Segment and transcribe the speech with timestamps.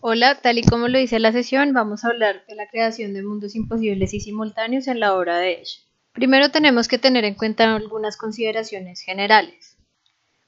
[0.00, 3.24] Hola, tal y como lo dice la sesión, vamos a hablar de la creación de
[3.24, 5.82] mundos imposibles y simultáneos en la obra de Escher.
[6.12, 9.76] Primero tenemos que tener en cuenta algunas consideraciones generales.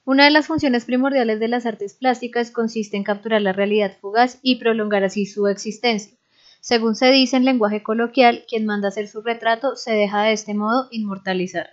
[0.05, 4.39] Una de las funciones primordiales de las artes plásticas consiste en capturar la realidad fugaz
[4.41, 6.17] y prolongar así su existencia.
[6.61, 10.53] Según se dice en lenguaje coloquial, quien manda hacer su retrato se deja de este
[10.53, 11.71] modo inmortalizar.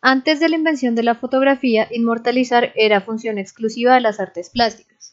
[0.00, 5.09] Antes de la invención de la fotografía, inmortalizar era función exclusiva de las artes plásticas.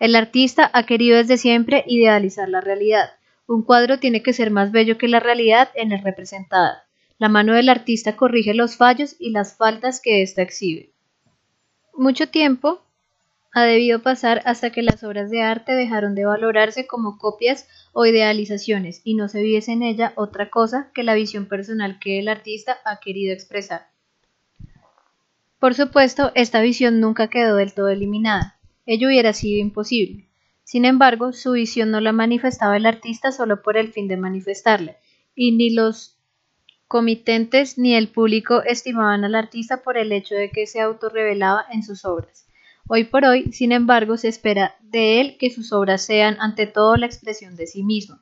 [0.00, 3.10] El artista ha querido desde siempre idealizar la realidad.
[3.46, 6.84] Un cuadro tiene que ser más bello que la realidad en el representada.
[7.18, 10.94] La mano del artista corrige los fallos y las faltas que ésta exhibe.
[11.92, 12.80] Mucho tiempo
[13.52, 18.06] ha debido pasar hasta que las obras de arte dejaron de valorarse como copias o
[18.06, 22.28] idealizaciones y no se viese en ella otra cosa que la visión personal que el
[22.28, 23.88] artista ha querido expresar.
[25.58, 28.59] Por supuesto, esta visión nunca quedó del todo eliminada
[28.92, 30.26] ello hubiera sido imposible.
[30.64, 34.96] Sin embargo, su visión no la manifestaba el artista solo por el fin de manifestarla,
[35.36, 36.18] y ni los
[36.88, 41.84] comitentes ni el público estimaban al artista por el hecho de que se autorrevelaba en
[41.84, 42.48] sus obras.
[42.88, 46.96] Hoy por hoy, sin embargo, se espera de él que sus obras sean ante todo
[46.96, 48.18] la expresión de sí mismo.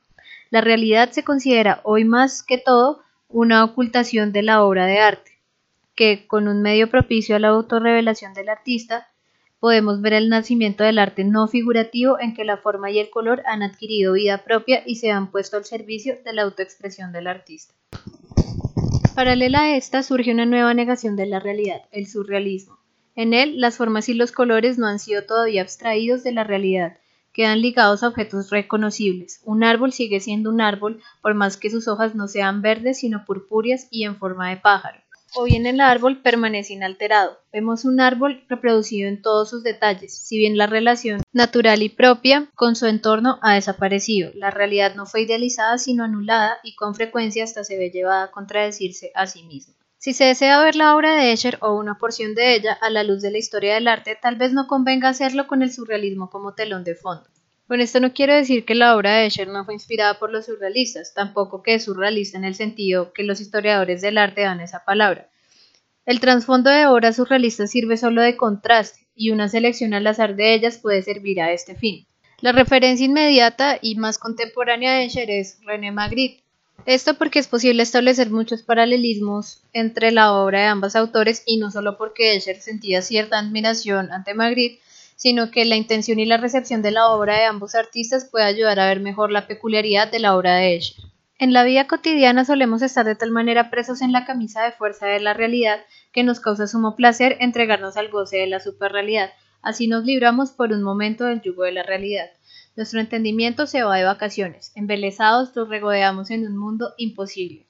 [0.51, 5.31] La realidad se considera hoy más que todo una ocultación de la obra de arte,
[5.95, 9.07] que, con un medio propicio a la autorrevelación del artista,
[9.59, 13.43] podemos ver el nacimiento del arte no figurativo en que la forma y el color
[13.45, 17.73] han adquirido vida propia y se han puesto al servicio de la autoexpresión del artista.
[19.15, 22.79] Paralela a esta surge una nueva negación de la realidad, el surrealismo.
[23.15, 26.97] En él, las formas y los colores no han sido todavía abstraídos de la realidad,
[27.33, 29.41] quedan ligados a objetos reconocibles.
[29.43, 33.25] Un árbol sigue siendo un árbol por más que sus hojas no sean verdes sino
[33.25, 35.01] purpúreas y en forma de pájaro
[35.35, 37.39] o bien el árbol permanece inalterado.
[37.51, 42.49] Vemos un árbol reproducido en todos sus detalles, si bien la relación natural y propia
[42.55, 44.31] con su entorno ha desaparecido.
[44.35, 48.31] La realidad no fue idealizada sino anulada y con frecuencia hasta se ve llevada a
[48.31, 49.75] contradecirse a sí misma.
[49.97, 53.03] Si se desea ver la obra de Escher o una porción de ella a la
[53.03, 56.53] luz de la historia del arte, tal vez no convenga hacerlo con el surrealismo como
[56.53, 57.29] telón de fondo.
[57.69, 60.47] Con esto no quiero decir que la obra de Escher no fue inspirada por los
[60.47, 64.83] surrealistas, tampoco que es surrealista en el sentido que los historiadores del arte dan esa
[64.85, 65.29] palabra.
[66.07, 70.55] El trasfondo de obras surrealistas sirve solo de contraste, y una selección al azar de
[70.55, 72.07] ellas puede servir a este fin.
[72.41, 76.41] La referencia inmediata y más contemporánea de Escher es René Magritte.
[76.87, 81.69] Esto porque es posible establecer muchos paralelismos entre la obra de ambos autores y no
[81.69, 84.81] solo porque Escher sentía cierta admiración ante Magritte,
[85.19, 88.79] sino que la intención y la recepción de la obra de ambos artistas puede ayudar
[88.79, 91.03] a ver mejor la peculiaridad de la obra de Escher.
[91.37, 95.07] En la vida cotidiana solemos estar de tal manera presos en la camisa de fuerza
[95.07, 95.81] de la realidad
[96.13, 99.31] que nos causa sumo placer entregarnos al goce de la superrealidad.
[99.61, 102.29] Así nos libramos por un momento del yugo de la realidad.
[102.77, 104.71] Nuestro entendimiento se va de vacaciones.
[104.75, 107.67] Embelesados nos regodeamos en un mundo imposible.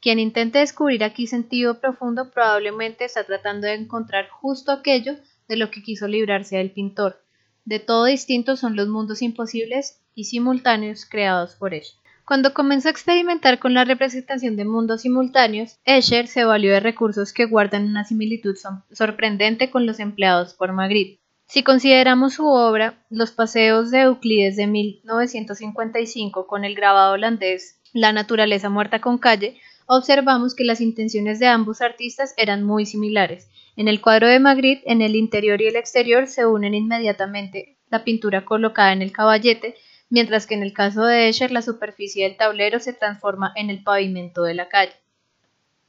[0.00, 5.16] Quien intente descubrir aquí sentido profundo probablemente está tratando de encontrar justo aquello
[5.48, 7.22] de lo que quiso librarse el pintor.
[7.64, 11.98] De todo distinto son los mundos imposibles y simultáneos creados por Escher.
[12.24, 17.32] Cuando comenzó a experimentar con la representación de mundos simultáneos, Escher se valió de recursos
[17.32, 18.54] que guardan una similitud
[18.92, 21.20] sorprendente con los empleados por Magritte.
[21.46, 28.12] Si consideramos su obra, Los paseos de Euclides de 1955 con el grabado holandés La
[28.12, 29.58] naturaleza muerta con calle,
[29.88, 33.48] observamos que las intenciones de ambos artistas eran muy similares.
[33.74, 38.04] En el cuadro de Magritte, en el interior y el exterior se unen inmediatamente la
[38.04, 39.76] pintura colocada en el caballete,
[40.10, 43.82] mientras que en el caso de Escher la superficie del tablero se transforma en el
[43.82, 44.92] pavimento de la calle.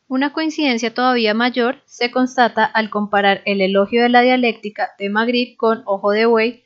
[0.07, 5.57] Una coincidencia todavía mayor se constata al comparar el elogio de la dialéctica de Magritte
[5.57, 6.63] con Ojo de Buey,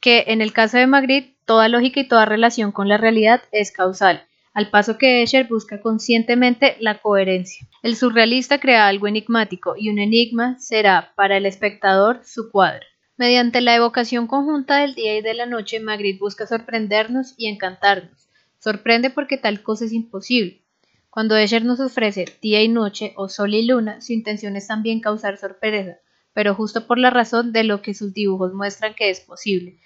[0.00, 3.72] que en el caso de Magritte toda lógica y toda relación con la realidad es
[3.72, 7.68] causal, al paso que Escher busca conscientemente la coherencia.
[7.82, 12.86] El surrealista crea algo enigmático y un enigma será para el espectador su cuadro.
[13.18, 18.30] Mediante la evocación conjunta del día y de la noche, Magritte busca sorprendernos y encantarnos.
[18.58, 20.62] Sorprende porque tal cosa es imposible.
[21.10, 25.00] Cuando Escher nos ofrece día y noche o sol y luna, su intención es también
[25.00, 25.98] causar sorpresa,
[26.32, 29.76] pero justo por la razón de lo que sus dibujos muestran que es posible,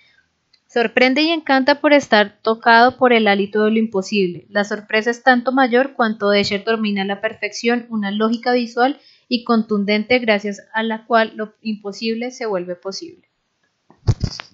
[0.72, 4.46] Sorprende y encanta por estar tocado por el hálito de lo imposible.
[4.50, 9.42] La sorpresa es tanto mayor cuanto Escher domina a la perfección una lógica visual y
[9.42, 13.28] contundente gracias a la cual lo imposible se vuelve posible.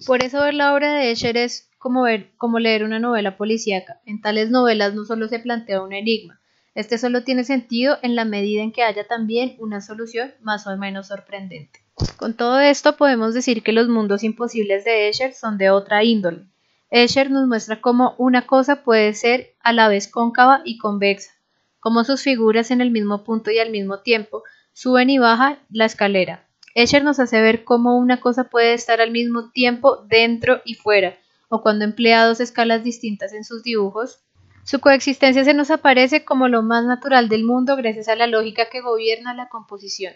[0.07, 4.01] Por eso ver la obra de Escher es como, ver, como leer una novela policíaca.
[4.03, 6.41] En tales novelas no solo se plantea un enigma,
[6.73, 10.75] este solo tiene sentido en la medida en que haya también una solución más o
[10.77, 11.86] menos sorprendente.
[12.17, 16.45] Con todo esto podemos decir que los mundos imposibles de Escher son de otra índole.
[16.91, 21.31] Escher nos muestra cómo una cosa puede ser a la vez cóncava y convexa,
[21.79, 25.85] cómo sus figuras en el mismo punto y al mismo tiempo suben y bajan la
[25.85, 26.47] escalera.
[26.75, 31.17] Escher nos hace ver cómo una cosa puede estar al mismo tiempo dentro y fuera,
[31.49, 34.19] o cuando emplea dos escalas distintas en sus dibujos,
[34.63, 38.69] su coexistencia se nos aparece como lo más natural del mundo gracias a la lógica
[38.69, 40.13] que gobierna la composición.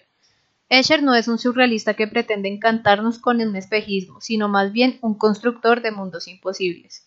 [0.72, 5.16] Escher no es un surrealista que pretende encantarnos con un espejismo, sino más bien un
[5.16, 7.06] constructor de mundos imposibles.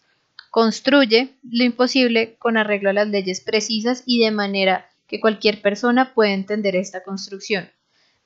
[0.50, 6.12] Construye lo imposible con arreglo a las leyes precisas y de manera que cualquier persona
[6.12, 7.70] pueda entender esta construcción.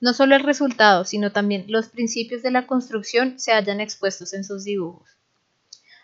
[0.01, 4.43] No solo el resultado, sino también los principios de la construcción se hallan expuestos en
[4.43, 5.09] sus dibujos.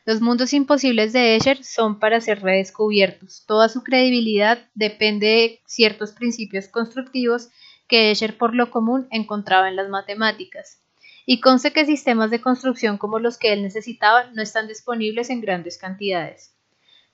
[0.05, 3.43] Los mundos imposibles de Escher son para ser redescubiertos.
[3.45, 7.49] Toda su credibilidad depende de ciertos principios constructivos
[7.87, 10.81] que Escher por lo común encontraba en las matemáticas,
[11.25, 15.41] y conste que sistemas de construcción como los que él necesitaba no están disponibles en
[15.41, 16.55] grandes cantidades.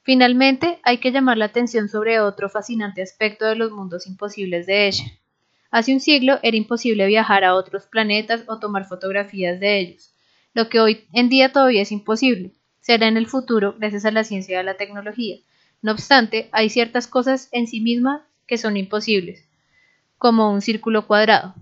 [0.03, 4.87] Finalmente, hay que llamar la atención sobre otro fascinante aspecto de los mundos imposibles de
[4.87, 5.11] Escher.
[5.69, 10.13] Hace un siglo era imposible viajar a otros planetas o tomar fotografías de ellos,
[10.53, 12.51] lo que hoy en día todavía es imposible.
[12.81, 15.37] Será en el futuro gracias a la ciencia y a la tecnología.
[15.81, 19.47] No obstante, hay ciertas cosas en sí mismas que son imposibles,
[20.21, 21.55] como un círculo cuadrado.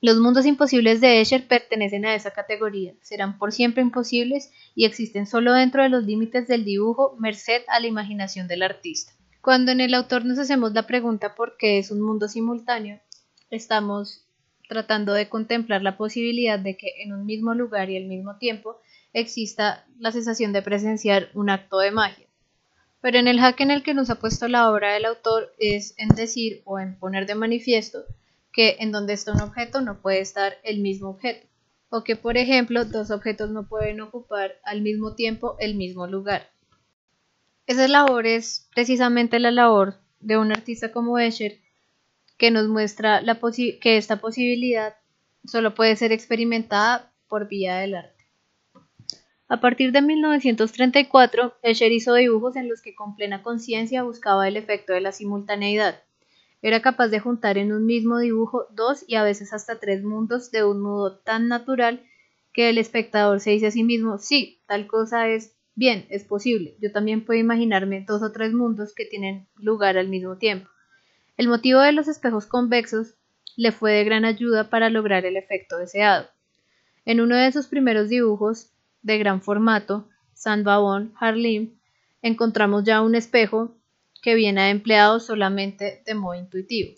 [0.00, 5.26] Los mundos imposibles de Escher pertenecen a esa categoría, serán por siempre imposibles y existen
[5.26, 9.12] solo dentro de los límites del dibujo, merced a la imaginación del artista.
[9.40, 13.00] Cuando en el autor nos hacemos la pregunta por qué es un mundo simultáneo,
[13.50, 14.24] estamos
[14.68, 18.76] tratando de contemplar la posibilidad de que en un mismo lugar y al mismo tiempo
[19.12, 22.29] exista la sensación de presenciar un acto de magia.
[23.00, 25.94] Pero en el hack en el que nos ha puesto la obra del autor es
[25.96, 28.04] en decir o en poner de manifiesto
[28.52, 31.46] que en donde está un objeto no puede estar el mismo objeto,
[31.88, 36.50] o que por ejemplo dos objetos no pueden ocupar al mismo tiempo el mismo lugar.
[37.66, 41.58] Esa labor es precisamente la labor de un artista como Escher
[42.36, 43.38] que nos muestra la
[43.80, 44.96] que esta posibilidad
[45.44, 48.19] solo puede ser experimentada por vía del arte.
[49.50, 54.56] A partir de 1934, Escher hizo dibujos en los que con plena conciencia buscaba el
[54.56, 56.00] efecto de la simultaneidad.
[56.62, 60.52] Era capaz de juntar en un mismo dibujo dos y a veces hasta tres mundos
[60.52, 62.00] de un modo tan natural
[62.52, 66.76] que el espectador se dice a sí mismo, sí, tal cosa es bien, es posible.
[66.80, 70.70] Yo también puedo imaginarme dos o tres mundos que tienen lugar al mismo tiempo.
[71.36, 73.16] El motivo de los espejos convexos
[73.56, 76.28] le fue de gran ayuda para lograr el efecto deseado.
[77.04, 78.70] En uno de sus primeros dibujos,
[79.02, 81.78] de gran formato, San Babón, Harlim,
[82.22, 83.76] encontramos ya un espejo
[84.22, 86.94] que viene empleado solamente de modo intuitivo.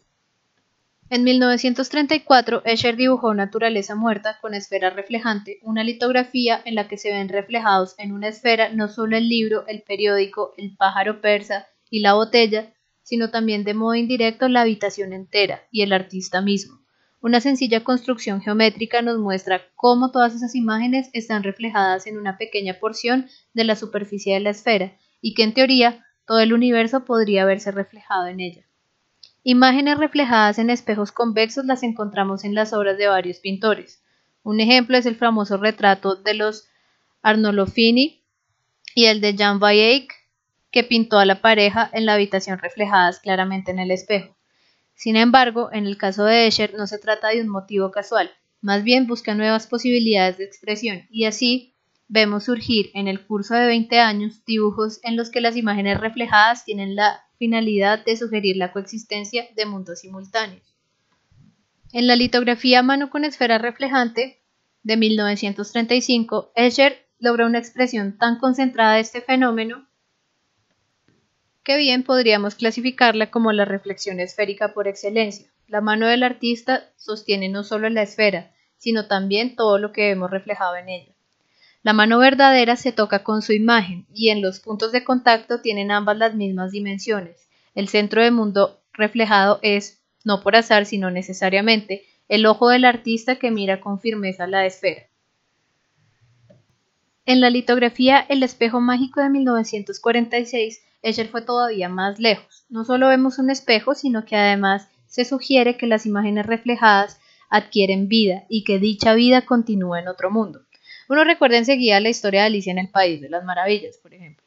[1.10, 7.10] En 1934, Escher dibujó Naturaleza muerta con esfera reflejante, una litografía en la que se
[7.10, 12.00] ven reflejados en una esfera no solo el libro, el periódico, el pájaro persa y
[12.00, 12.72] la botella,
[13.02, 16.81] sino también de modo indirecto la habitación entera y el artista mismo.
[17.22, 22.80] Una sencilla construcción geométrica nos muestra cómo todas esas imágenes están reflejadas en una pequeña
[22.80, 27.44] porción de la superficie de la esfera y que en teoría todo el universo podría
[27.44, 28.66] verse reflejado en ella.
[29.44, 34.02] Imágenes reflejadas en espejos convexos las encontramos en las obras de varios pintores.
[34.42, 36.68] Un ejemplo es el famoso retrato de los
[37.22, 38.24] Arnolofini
[38.96, 40.12] y el de Jean Eyck,
[40.72, 44.36] que pintó a la pareja en la habitación reflejadas claramente en el espejo.
[45.02, 48.30] Sin embargo, en el caso de Escher no se trata de un motivo casual,
[48.60, 51.74] más bien busca nuevas posibilidades de expresión y así
[52.06, 56.64] vemos surgir en el curso de 20 años dibujos en los que las imágenes reflejadas
[56.64, 60.76] tienen la finalidad de sugerir la coexistencia de mundos simultáneos.
[61.92, 64.40] En la litografía mano con esfera reflejante
[64.84, 69.84] de 1935, Escher logra una expresión tan concentrada de este fenómeno
[71.62, 75.46] que bien podríamos clasificarla como la reflexión esférica por excelencia.
[75.68, 80.30] La mano del artista sostiene no solo la esfera, sino también todo lo que vemos
[80.30, 81.12] reflejado en ella.
[81.82, 85.90] La mano verdadera se toca con su imagen y en los puntos de contacto tienen
[85.90, 87.48] ambas las mismas dimensiones.
[87.74, 93.36] El centro del mundo reflejado es, no por azar, sino necesariamente, el ojo del artista
[93.36, 95.06] que mira con firmeza la esfera.
[97.24, 102.64] En la litografía El espejo mágico de 1946 Escher fue todavía más lejos.
[102.68, 108.08] No solo vemos un espejo, sino que además se sugiere que las imágenes reflejadas adquieren
[108.08, 110.62] vida y que dicha vida continúa en otro mundo.
[111.08, 114.46] Uno recuerda enseguida la historia de Alicia en el País de las Maravillas, por ejemplo.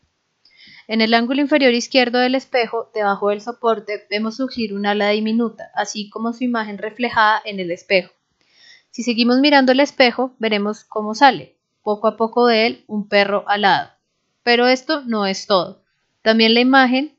[0.88, 5.70] En el ángulo inferior izquierdo del espejo, debajo del soporte, vemos surgir un ala diminuta,
[5.76, 8.14] así como su imagen reflejada en el espejo.
[8.92, 13.44] Si seguimos mirando el espejo, veremos cómo sale, poco a poco de él, un perro
[13.48, 13.90] alado.
[14.42, 15.85] Pero esto no es todo.
[16.26, 17.14] También la imagen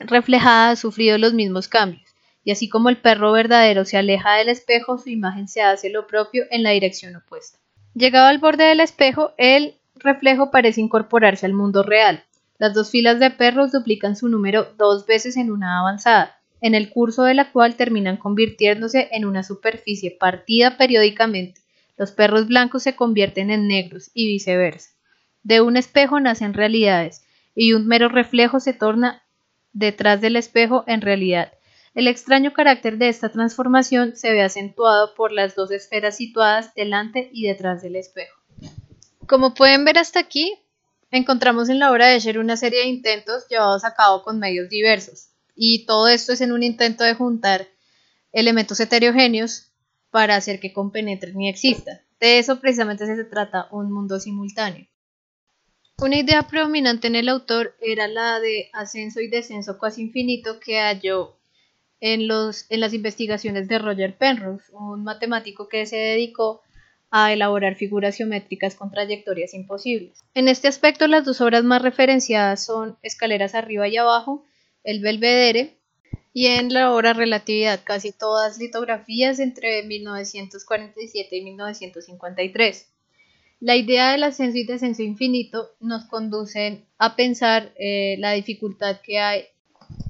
[0.00, 2.02] reflejada ha sufrido los mismos cambios,
[2.42, 6.08] y así como el perro verdadero se aleja del espejo, su imagen se hace lo
[6.08, 7.60] propio en la dirección opuesta.
[7.94, 12.24] Llegado al borde del espejo, el reflejo parece incorporarse al mundo real.
[12.58, 16.90] Las dos filas de perros duplican su número dos veces en una avanzada, en el
[16.90, 21.60] curso de la cual terminan convirtiéndose en una superficie partida periódicamente.
[21.96, 24.90] Los perros blancos se convierten en negros y viceversa.
[25.44, 27.22] De un espejo nacen realidades,
[27.60, 29.24] y un mero reflejo se torna
[29.72, 31.52] detrás del espejo en realidad.
[31.92, 37.30] El extraño carácter de esta transformación se ve acentuado por las dos esferas situadas delante
[37.32, 38.38] y detrás del espejo.
[39.26, 40.54] Como pueden ver hasta aquí,
[41.10, 44.68] encontramos en la obra de Escher una serie de intentos llevados a cabo con medios
[44.68, 47.66] diversos, y todo esto es en un intento de juntar
[48.30, 49.72] elementos heterogéneos
[50.10, 51.98] para hacer que compenetren y existan.
[52.20, 54.86] De eso precisamente se trata un mundo simultáneo.
[56.00, 60.78] Una idea predominante en el autor era la de ascenso y descenso casi infinito que
[60.78, 61.36] halló
[61.98, 66.62] en, los, en las investigaciones de Roger Penrose, un matemático que se dedicó
[67.10, 70.20] a elaborar figuras geométricas con trayectorias imposibles.
[70.34, 74.44] En este aspecto, las dos obras más referenciadas son Escaleras arriba y abajo,
[74.84, 75.78] El Belvedere,
[76.32, 82.86] y en la obra Relatividad, casi todas litografías entre 1947 y 1953.
[83.60, 89.18] La idea del ascenso y descenso infinito nos conduce a pensar eh, la dificultad que
[89.18, 89.46] hay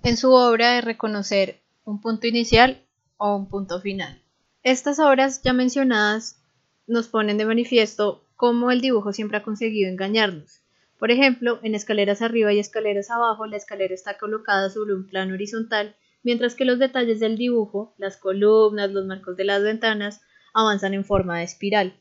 [0.04, 2.84] en su obra de reconocer un punto inicial
[3.16, 4.20] o un punto final.
[4.62, 6.42] Estas obras ya mencionadas
[6.86, 10.60] nos ponen de manifiesto cómo el dibujo siempre ha conseguido engañarnos.
[10.98, 15.32] Por ejemplo, en escaleras arriba y escaleras abajo, la escalera está colocada sobre un plano
[15.32, 20.20] horizontal, mientras que los detalles del dibujo, las columnas, los marcos de las ventanas,
[20.52, 21.94] avanzan en forma de espiral.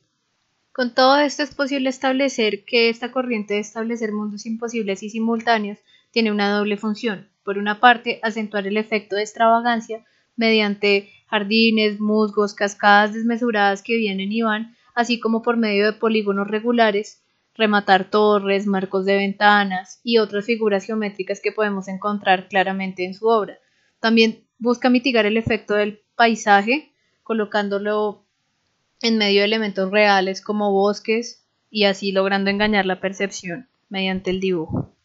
[0.78, 5.80] Con todo esto es posible establecer que esta corriente de establecer mundos imposibles y simultáneos
[6.12, 7.28] tiene una doble función.
[7.44, 10.06] Por una parte, acentuar el efecto de extravagancia
[10.36, 16.48] mediante jardines, musgos, cascadas desmesuradas que vienen y van, así como por medio de polígonos
[16.48, 17.24] regulares,
[17.56, 23.26] rematar torres, marcos de ventanas y otras figuras geométricas que podemos encontrar claramente en su
[23.26, 23.58] obra.
[24.00, 26.92] También busca mitigar el efecto del paisaje,
[27.24, 28.27] colocándolo
[29.02, 34.40] en medio de elementos reales como bosques y así logrando engañar la percepción mediante el
[34.40, 34.97] dibujo.